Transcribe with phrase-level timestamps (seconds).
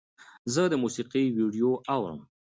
[0.53, 2.19] زه د موسیقۍ ویډیو اورم.